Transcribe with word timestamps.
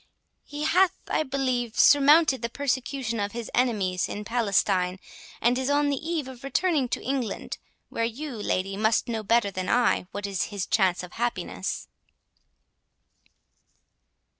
He 0.45 0.63
hath, 0.63 0.95
I 1.09 1.21
believe, 1.21 1.77
surmounted 1.77 2.41
the 2.41 2.49
persecution 2.49 3.19
of 3.19 3.33
his 3.33 3.51
enemies 3.53 4.09
in 4.09 4.25
Palestine, 4.25 4.97
and 5.39 5.59
is 5.59 5.69
on 5.69 5.91
the 5.91 6.03
eve 6.09 6.27
of 6.27 6.43
returning 6.43 6.89
to 6.89 7.03
England, 7.03 7.59
where 7.89 8.03
you, 8.03 8.31
lady, 8.37 8.75
must 8.75 9.07
know 9.07 9.21
better 9.21 9.51
than 9.51 9.69
I, 9.69 10.07
what 10.09 10.25
is 10.25 10.45
his 10.45 10.65
chance 10.65 11.03
of 11.03 11.13
happiness." 11.13 11.87